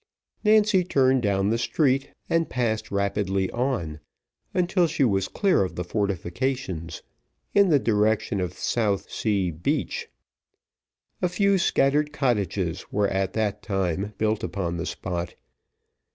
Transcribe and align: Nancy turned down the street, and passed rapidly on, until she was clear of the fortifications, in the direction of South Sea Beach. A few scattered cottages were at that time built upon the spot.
Nancy 0.43 0.83
turned 0.83 1.21
down 1.21 1.51
the 1.51 1.59
street, 1.59 2.09
and 2.27 2.49
passed 2.49 2.89
rapidly 2.89 3.51
on, 3.51 3.99
until 4.51 4.87
she 4.87 5.03
was 5.03 5.27
clear 5.27 5.63
of 5.63 5.75
the 5.75 5.83
fortifications, 5.83 7.03
in 7.53 7.69
the 7.69 7.77
direction 7.77 8.41
of 8.41 8.53
South 8.57 9.11
Sea 9.11 9.51
Beach. 9.51 10.07
A 11.21 11.29
few 11.29 11.59
scattered 11.59 12.11
cottages 12.11 12.91
were 12.91 13.09
at 13.09 13.33
that 13.33 13.61
time 13.61 14.15
built 14.17 14.43
upon 14.43 14.77
the 14.77 14.87
spot. 14.87 15.35